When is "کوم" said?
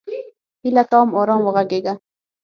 0.91-1.07